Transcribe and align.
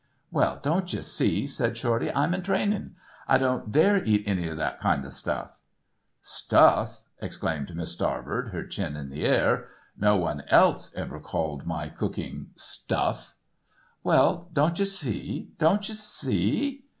"Well, 0.31 0.59
don't 0.63 0.91
you 0.93 1.03
see," 1.03 1.45
said 1.45 1.77
Shorty, 1.77 2.11
"I'm 2.11 2.33
in 2.33 2.41
training. 2.41 2.95
I 3.27 3.37
don't 3.37 3.71
dare 3.71 4.03
eat 4.03 4.23
any 4.25 4.47
of 4.47 4.57
that 4.57 4.81
kinda 4.81 5.11
stuff." 5.11 5.51
"Stuff!" 6.23 7.01
exclaimed 7.21 7.75
Miss 7.75 7.91
Starbird, 7.91 8.47
her 8.47 8.65
chin 8.65 8.95
in 8.95 9.09
the 9.11 9.25
air. 9.25 9.67
"No 9.95 10.17
one 10.17 10.41
else 10.47 10.91
ever 10.95 11.19
called 11.19 11.67
my 11.67 11.87
cooking 11.89 12.47
stuff." 12.55 13.35
"Well, 14.03 14.49
don't 14.53 14.79
you 14.79 14.85
see, 14.85 15.51
don't 15.59 15.87
you 15.87 15.93
see." 15.93 16.83